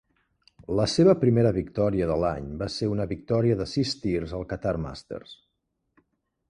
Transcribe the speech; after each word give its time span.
La 0.77 0.85
seva 0.93 1.13
primera 1.23 1.51
victòria 1.57 2.07
de 2.13 2.15
l'any 2.23 2.47
va 2.63 2.71
ser 2.79 2.89
una 2.95 3.07
victòria 3.13 3.59
de 3.61 3.69
sis 3.77 3.93
tirs 4.07 4.35
al 4.41 4.49
Qatar 4.55 4.77
Masters. 4.89 5.37